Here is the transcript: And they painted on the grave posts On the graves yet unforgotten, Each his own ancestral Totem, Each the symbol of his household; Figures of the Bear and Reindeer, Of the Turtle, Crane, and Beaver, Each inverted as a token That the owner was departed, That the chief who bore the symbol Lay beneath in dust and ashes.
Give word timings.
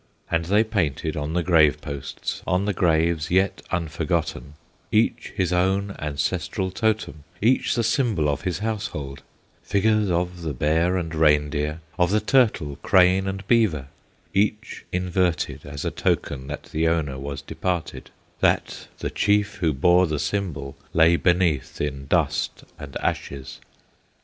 And 0.31 0.45
they 0.45 0.63
painted 0.63 1.15
on 1.15 1.33
the 1.33 1.43
grave 1.43 1.79
posts 1.79 2.41
On 2.47 2.65
the 2.65 2.73
graves 2.73 3.29
yet 3.29 3.61
unforgotten, 3.69 4.55
Each 4.91 5.31
his 5.35 5.53
own 5.53 5.95
ancestral 5.99 6.71
Totem, 6.71 7.23
Each 7.39 7.75
the 7.75 7.83
symbol 7.83 8.27
of 8.27 8.41
his 8.41 8.57
household; 8.65 9.21
Figures 9.61 10.09
of 10.09 10.41
the 10.41 10.55
Bear 10.55 10.97
and 10.97 11.13
Reindeer, 11.13 11.81
Of 11.99 12.09
the 12.09 12.19
Turtle, 12.19 12.77
Crane, 12.81 13.27
and 13.27 13.47
Beaver, 13.47 13.89
Each 14.33 14.83
inverted 14.91 15.67
as 15.67 15.85
a 15.85 15.91
token 15.91 16.47
That 16.47 16.63
the 16.63 16.87
owner 16.87 17.19
was 17.19 17.43
departed, 17.43 18.09
That 18.39 18.87
the 18.97 19.11
chief 19.11 19.57
who 19.57 19.71
bore 19.71 20.07
the 20.07 20.17
symbol 20.17 20.75
Lay 20.93 21.15
beneath 21.15 21.79
in 21.79 22.07
dust 22.07 22.63
and 22.79 22.97
ashes. 23.03 23.59